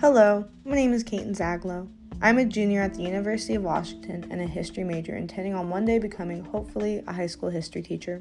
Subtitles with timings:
[0.00, 1.88] Hello, my name is Kaiten Zaglow.
[2.22, 5.84] I'm a junior at the University of Washington and a history major, intending on one
[5.84, 8.20] day becoming, hopefully, a high school history teacher.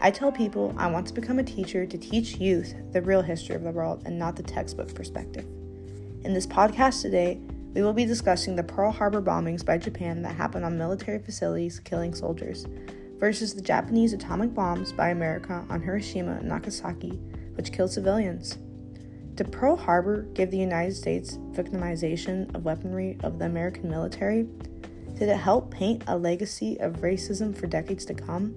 [0.00, 3.54] I tell people I want to become a teacher to teach youth the real history
[3.54, 5.44] of the world and not the textbook perspective.
[6.24, 7.38] In this podcast today,
[7.72, 11.78] we will be discussing the Pearl Harbor bombings by Japan that happened on military facilities
[11.78, 12.66] killing soldiers
[13.20, 17.20] versus the Japanese atomic bombs by America on Hiroshima and Nagasaki,
[17.54, 18.58] which killed civilians.
[19.36, 24.48] Did Pearl Harbor give the United States victimization of weaponry of the American military?
[25.18, 28.54] Did it help paint a legacy of racism for decades to come?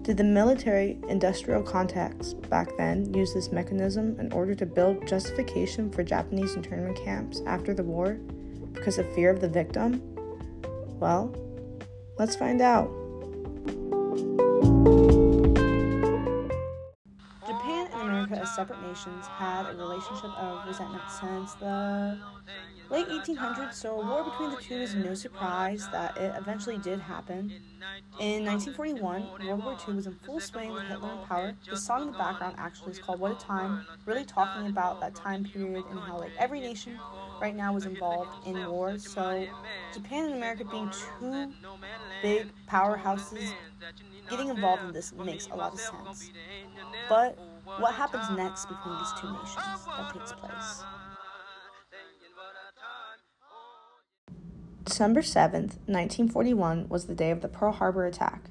[0.00, 5.90] Did the military industrial complex back then use this mechanism in order to build justification
[5.90, 8.18] for Japanese internment camps after the war
[8.72, 10.00] because of fear of the victim?
[10.98, 11.34] Well,
[12.18, 13.05] let's find out.
[18.46, 22.18] Separate nations had a relationship of resentment since the
[22.90, 27.00] late 1800s, so a war between the two is no surprise that it eventually did
[27.00, 27.52] happen.
[28.18, 31.54] In 1941, World War II was in full swing with Hitler in power.
[31.68, 35.14] The song in the background actually is called What a Time, really talking about that
[35.14, 36.98] time period and how like every nation
[37.40, 38.98] right now was involved in war.
[38.98, 39.46] So
[39.92, 41.52] Japan and America being two
[42.22, 43.52] big powerhouses,
[44.28, 46.30] getting involved in this makes a lot of sense.
[47.08, 50.84] But what happens next between these two nations that takes place?
[54.84, 58.50] December 7th, 1941 was the day of the Pearl Harbor attack.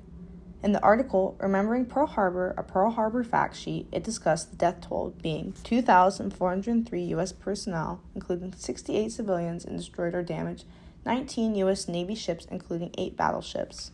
[0.61, 4.81] In the article, Remembering Pearl Harbor, a Pearl Harbor fact sheet, it discussed the death
[4.81, 7.31] toll being 2,403 U.S.
[7.31, 10.66] personnel, including 68 civilians, and destroyed or damaged
[11.05, 11.88] 19 U.S.
[11.88, 13.91] Navy ships, including 8 battleships.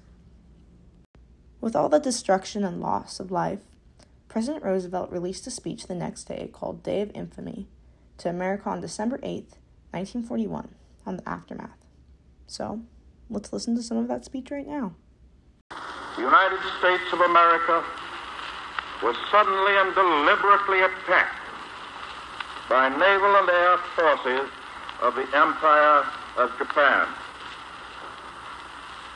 [1.60, 3.60] With all the destruction and loss of life,
[4.32, 7.68] President Roosevelt released a speech the next day called Day of Infamy
[8.18, 9.60] to America on December 8,
[9.92, 10.70] 1941,
[11.06, 11.76] on the aftermath.
[12.48, 12.80] So,
[13.30, 14.96] let's listen to some of that speech right now.
[16.16, 17.84] The United States of America
[19.04, 21.36] was suddenly and deliberately attacked
[22.70, 24.50] by naval and air forces
[25.02, 26.06] of the Empire
[26.38, 27.06] of Japan.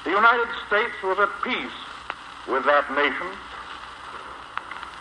[0.04, 1.80] The United States was at peace
[2.50, 3.32] with that nation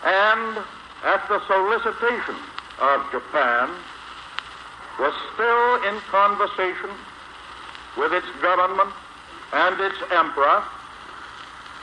[0.05, 0.59] and
[1.05, 2.37] at the solicitation
[2.81, 3.71] of Japan,
[4.99, 6.91] was still in conversation
[7.97, 8.91] with its government
[9.53, 10.63] and its emperor,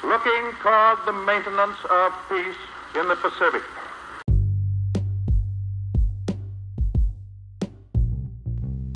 [0.03, 2.55] looking toward the maintenance of peace
[2.95, 3.63] in the Pacific.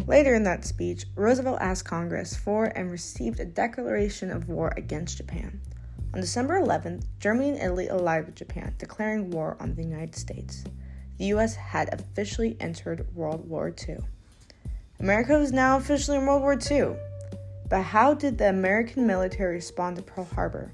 [0.07, 5.17] Later in that speech, Roosevelt asked Congress for and received a declaration of war against
[5.17, 5.59] Japan.
[6.15, 10.63] On December 11th, Germany and Italy allied with Japan, declaring war on the United States.
[11.17, 13.97] The US had officially entered World War II.
[15.01, 16.95] America was now officially in World War II.
[17.69, 20.71] But how did the American military respond to Pearl Harbor?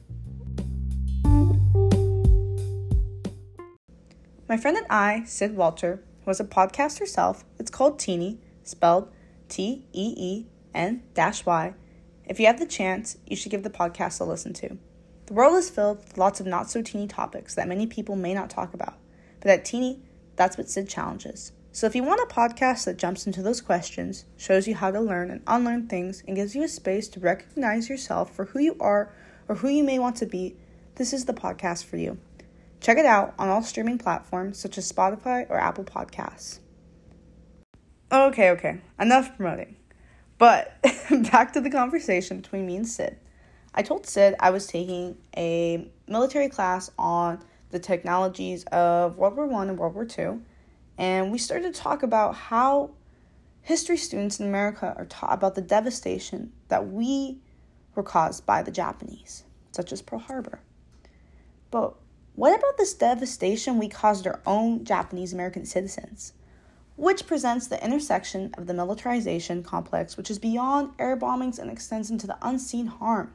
[4.47, 9.12] My friend and I, Sid Walter, who has a podcast herself, it's called Teeny, spelled
[9.50, 11.74] T E E N Y.
[12.28, 14.78] If you have the chance, you should give the podcast a listen to.
[15.26, 18.34] The world is filled with lots of not so teeny topics that many people may
[18.34, 18.96] not talk about.
[19.40, 20.02] But at Teeny,
[20.36, 21.52] that's what Sid challenges.
[21.74, 25.00] So if you want a podcast that jumps into those questions, shows you how to
[25.00, 28.76] learn and unlearn things, and gives you a space to recognize yourself for who you
[28.80, 29.14] are
[29.48, 30.58] or who you may want to be,
[30.96, 32.18] this is the podcast for you.
[32.81, 36.60] Check it out on all streaming platforms such as Spotify or Apple Podcasts.
[38.12, 39.78] Okay, okay, enough promoting.
[40.38, 40.76] But
[41.31, 43.18] back to the conversation between me and Sid.
[43.74, 49.48] I told Sid I was taking a military class on the technologies of World War
[49.48, 50.42] One and World War Two,
[50.98, 52.92] and we started to talk about how
[53.62, 57.40] history students in America are taught about the devastation that we
[57.96, 60.60] were caused by the Japanese, such as Pearl Harbor.
[61.70, 61.96] But
[62.36, 66.34] what about this devastation we caused our own Japanese American citizens?
[66.98, 72.12] Which presents the intersection of the militarization complex, which is beyond air bombings and extends
[72.12, 73.34] into the unseen harm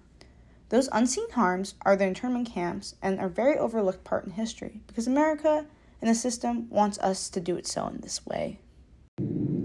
[0.69, 5.07] those unseen harms are the internment camps and are very overlooked part in history because
[5.07, 5.67] America
[6.01, 8.59] and the system wants us to do it so in this way.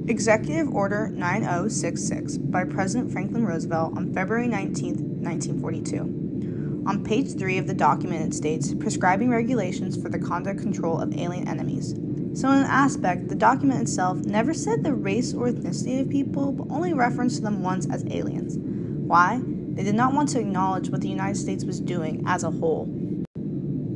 [0.08, 6.84] Executive Order 9066 by President Franklin Roosevelt on February 19, 1942.
[6.88, 11.14] On page 3 of the document, it states prescribing regulations for the conduct control of
[11.16, 11.96] alien enemies.
[12.34, 16.52] So, in an aspect, the document itself never said the race or ethnicity of people,
[16.52, 18.58] but only referenced them once as aliens.
[18.58, 19.42] Why?
[19.74, 22.90] They did not want to acknowledge what the United States was doing as a whole.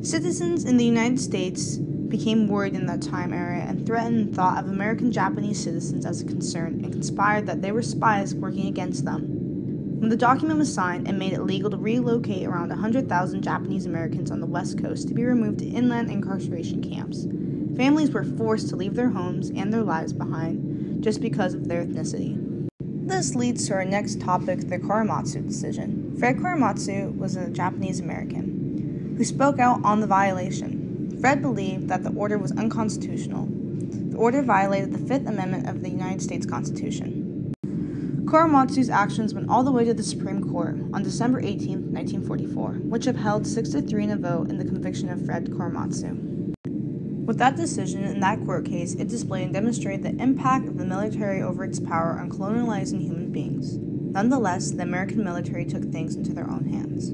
[0.01, 4.63] Citizens in the United States became worried in that time era and threatened the thought
[4.63, 9.03] of American Japanese citizens as a concern and conspired that they were spies working against
[9.03, 9.23] them.
[9.99, 14.29] When the document was signed, it made it legal to relocate around 100,000 Japanese Americans
[14.29, 17.25] on the West Coast to be removed to inland incarceration camps.
[17.75, 21.83] Families were forced to leave their homes and their lives behind just because of their
[21.83, 22.44] ethnicity.
[23.05, 26.15] This leads to our next topic the Korematsu decision.
[26.17, 31.15] Fred Korematsu was a Japanese American who spoke out on the violation.
[31.21, 33.47] Fred believed that the order was unconstitutional.
[33.47, 37.53] The order violated the Fifth Amendment of the United States Constitution.
[38.25, 43.05] Korematsu's actions went all the way to the Supreme Court on December 18, 1944, which
[43.05, 46.34] upheld 6 to 3 in a vote in the conviction of Fred Korematsu.
[47.25, 50.85] With that decision in that court case, it displayed and demonstrated the impact of the
[50.85, 53.77] military over its power on colonializing human beings.
[53.77, 57.09] Nonetheless, the American military took things into their own hands.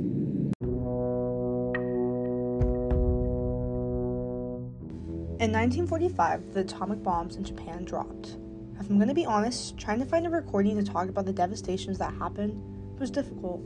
[5.41, 8.37] In 1945, the atomic bombs in Japan dropped.
[8.81, 11.31] If I'm going to be honest, trying to find a recording to talk about the
[11.31, 12.61] devastations that happened
[12.99, 13.61] was difficult.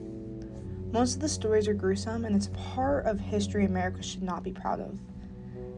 [0.91, 4.43] Most of the stories are gruesome, and it's a part of history America should not
[4.43, 4.99] be proud of.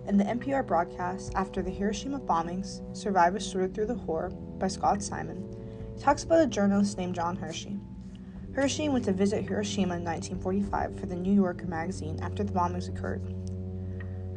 [0.08, 5.04] In the NPR broadcast after the Hiroshima bombings, Survivors Sorted Through the Horror by Scott
[5.04, 5.54] Simon,
[5.94, 7.78] he talks about a journalist named John Hersey.
[8.54, 12.88] Hersey went to visit Hiroshima in 1945 for the New Yorker magazine after the bombings
[12.88, 13.36] occurred.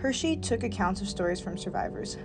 [0.00, 2.16] Hersey took accounts of stories from survivors.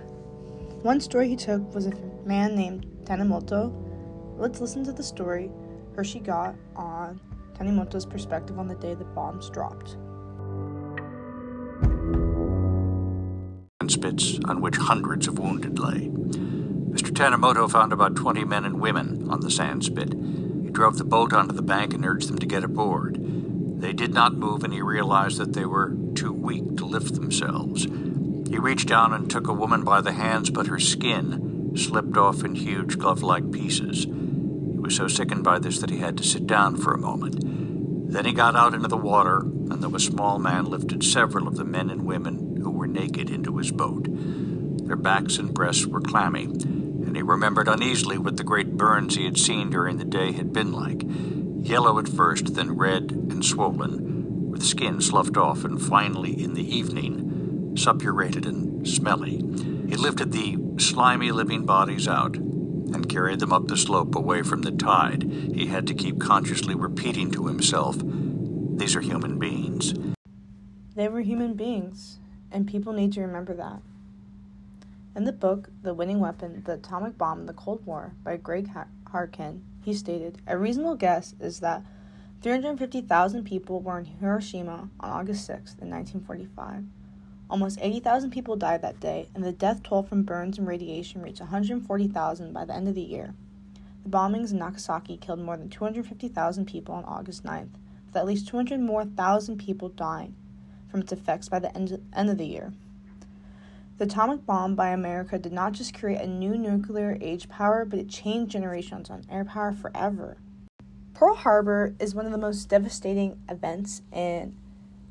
[0.82, 1.94] One story he took was a
[2.24, 3.72] man named Tanimoto.
[4.36, 5.52] Let's listen to the story
[5.94, 7.20] Hersey got on
[7.54, 9.98] Tanimoto's perspective on the day the bombs dropped.
[13.90, 16.08] Spits on which hundreds of wounded lay.
[16.96, 17.12] Mr.
[17.12, 20.14] Tanimoto found about 20 men and women on the sand spit.
[20.14, 23.18] He drove the boat onto the bank and urged them to get aboard.
[23.80, 27.84] They did not move, and he realized that they were too weak to lift themselves.
[27.84, 32.44] He reached down and took a woman by the hands, but her skin slipped off
[32.44, 34.04] in huge glove like pieces.
[34.04, 37.36] He was so sickened by this that he had to sit down for a moment.
[38.10, 41.64] Then he got out into the water, and the small man lifted several of the
[41.64, 44.06] men and women were naked into his boat.
[44.86, 49.24] Their backs and breasts were clammy, and he remembered uneasily what the great burns he
[49.24, 51.02] had seen during the day had been like
[51.68, 56.76] yellow at first, then red and swollen, with skin sloughed off, and finally, in the
[56.76, 59.36] evening, suppurated and smelly.
[59.88, 64.62] He lifted the slimy living bodies out and carried them up the slope away from
[64.62, 65.24] the tide.
[65.24, 69.94] He had to keep consciously repeating to himself, These are human beings.
[70.94, 72.18] They were human beings
[72.56, 73.82] and people need to remember that.
[75.14, 78.70] In the book, The Winning Weapon The Atomic Bomb in the Cold War by Gregg
[79.12, 81.84] Herken, he stated A reasonable guess is that
[82.40, 86.84] 350,000 people were in Hiroshima on August 6, in 1945.
[87.50, 91.40] Almost 80,000 people died that day, and the death toll from burns and radiation reached
[91.40, 93.34] 140,000 by the end of the year.
[94.02, 97.74] The bombings in Nagasaki killed more than 250,000 people on August 9th,
[98.06, 100.34] with at least 200 more thousand people dying
[100.90, 102.72] from its effects by the end, end of the year.
[103.98, 107.98] The atomic bomb by America did not just create a new nuclear age power, but
[107.98, 110.36] it changed generations on air power forever.
[111.14, 114.54] Pearl Harbor is one of the most devastating events in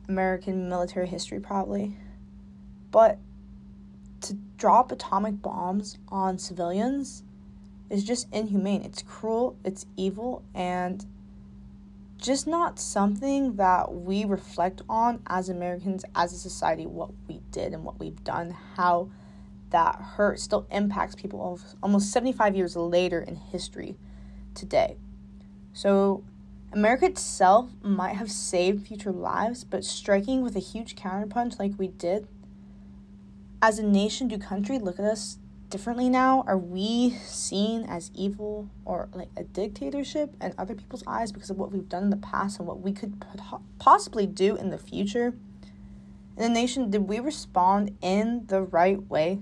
[0.07, 1.98] American military history, probably.
[2.92, 3.18] But
[4.21, 7.23] to drop atomic bombs on civilians
[7.90, 8.83] is just inhumane.
[8.83, 11.04] It's cruel, it's evil, and
[12.26, 17.74] just not something that we reflect on as Americans, as a society, what we did
[17.74, 19.10] and what we've done, how
[19.70, 23.96] that hurt still impacts people almost 75 years later in history
[24.54, 24.98] today.
[25.74, 26.24] So,
[26.72, 31.88] America itself might have saved future lives, but striking with a huge counterpunch like we
[31.88, 32.28] did,
[33.62, 35.38] as a nation, do country look at us
[35.76, 36.42] differently now?
[36.48, 41.58] Are we seen as evil or like a dictatorship in other people's eyes because of
[41.58, 43.26] what we've done in the past and what we could
[43.78, 45.36] possibly do in the future?
[46.38, 49.40] In the nation, did we respond in the right way?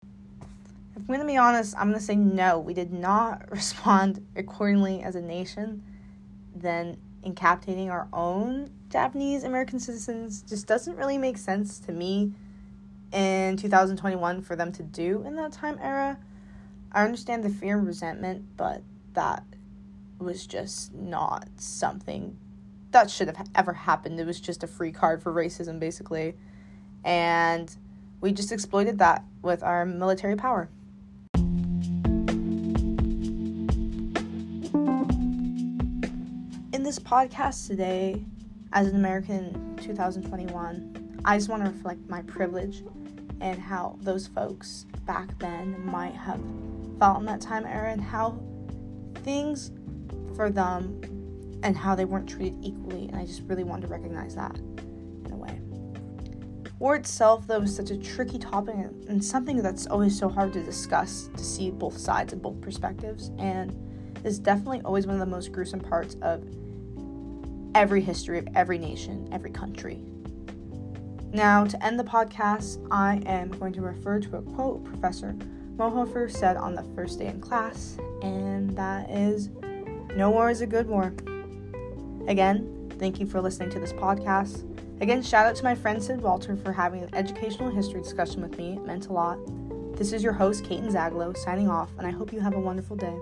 [0.00, 2.60] If I'm going to be honest, I'm going to say no.
[2.60, 5.82] We did not respond accordingly as a nation.
[6.54, 12.34] Then incapitating our own Japanese American citizens just doesn't really make sense to me
[13.12, 16.18] in 2021 for them to do in that time era.
[16.92, 18.82] I understand the fear and resentment, but
[19.14, 19.44] that
[20.18, 22.36] was just not something
[22.92, 24.18] that should have ever happened.
[24.18, 26.34] It was just a free card for racism, basically.
[27.04, 27.74] And
[28.20, 30.70] we just exploited that with our military power.
[36.72, 38.24] In this podcast today,
[38.72, 40.95] as an American in 2021,
[41.26, 42.84] I just want to reflect my privilege
[43.40, 46.40] and how those folks back then might have
[47.00, 48.40] felt in that time era and how
[49.24, 49.72] things
[50.36, 51.00] for them
[51.64, 53.08] and how they weren't treated equally.
[53.08, 55.60] And I just really wanted to recognize that in a way.
[56.78, 58.76] War itself, though, is such a tricky topic
[59.08, 63.32] and something that's always so hard to discuss to see both sides and both perspectives.
[63.38, 63.76] And
[64.24, 66.44] is definitely always one of the most gruesome parts of
[67.74, 70.04] every history of every nation, every country.
[71.36, 75.36] Now, to end the podcast, I am going to refer to a quote Professor
[75.76, 79.50] Mohofer said on the first day in class, and that is
[80.16, 81.12] No war is a good war.
[82.26, 84.64] Again, thank you for listening to this podcast.
[85.02, 88.56] Again, shout out to my friend Sid Walter for having an educational history discussion with
[88.56, 88.72] me.
[88.72, 89.38] It meant a lot.
[89.94, 92.96] This is your host, Kate Zaglo, signing off, and I hope you have a wonderful
[92.96, 93.14] day.